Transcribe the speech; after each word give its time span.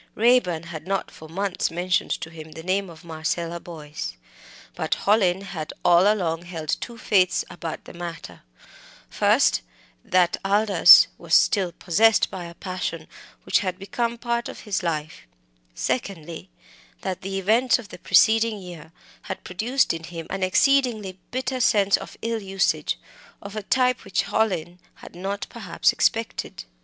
Raeburn 0.15 0.63
had 0.63 0.87
not 0.87 1.11
for 1.11 1.29
months 1.29 1.69
mentioned 1.69 2.09
to 2.21 2.31
him 2.31 2.53
the 2.53 2.63
name 2.63 2.89
of 2.89 3.03
Marcella 3.03 3.59
Boyce, 3.59 4.17
but 4.73 4.95
Hallin 5.05 5.41
had 5.41 5.73
all 5.85 6.11
along 6.11 6.41
held 6.45 6.69
two 6.81 6.97
faiths 6.97 7.45
about 7.51 7.85
the 7.85 7.93
matter: 7.93 8.41
first, 9.11 9.61
that 10.03 10.37
Aldous 10.43 11.05
was 11.19 11.35
still 11.35 11.71
possessed 11.71 12.31
by 12.31 12.45
a 12.45 12.55
passion 12.55 13.05
which 13.43 13.59
had 13.59 13.77
become 13.77 14.17
part 14.17 14.49
of 14.49 14.61
his 14.61 14.81
life; 14.81 15.27
secondly, 15.75 16.49
that 17.01 17.21
the 17.21 17.37
events 17.37 17.77
of 17.77 17.89
the 17.89 17.99
preceding 17.99 18.57
year 18.57 18.91
had 19.29 19.43
produced 19.43 19.93
in 19.93 20.05
him 20.05 20.25
an 20.31 20.41
exceedingly 20.41 21.19
bitter 21.29 21.59
sense 21.59 21.95
of 21.95 22.17
ill 22.23 22.41
usage, 22.41 22.97
of 23.39 23.55
a 23.55 23.61
type 23.61 24.03
which 24.03 24.23
Hallin 24.23 24.79
had 24.95 25.13
not 25.15 25.45
perhaps 25.51 25.93
expected. 25.93 26.63